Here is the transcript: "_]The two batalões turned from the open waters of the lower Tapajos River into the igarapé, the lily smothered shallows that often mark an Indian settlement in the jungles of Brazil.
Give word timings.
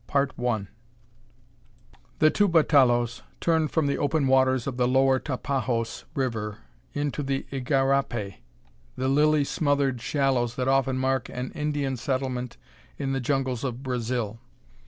"_]The 2.17 2.31
two 2.31 2.49
batalões 2.49 3.21
turned 3.39 3.69
from 3.69 3.85
the 3.85 3.99
open 3.99 4.25
waters 4.25 4.65
of 4.65 4.77
the 4.77 4.87
lower 4.87 5.19
Tapajos 5.19 6.05
River 6.15 6.57
into 6.93 7.21
the 7.21 7.45
igarapé, 7.51 8.37
the 8.95 9.07
lily 9.07 9.43
smothered 9.43 10.01
shallows 10.01 10.55
that 10.55 10.67
often 10.67 10.97
mark 10.97 11.29
an 11.29 11.51
Indian 11.51 11.97
settlement 11.97 12.57
in 12.97 13.11
the 13.13 13.21
jungles 13.21 13.63
of 13.63 13.83
Brazil. 13.83 14.39